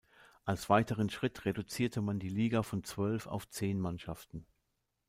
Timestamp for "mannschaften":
3.79-4.47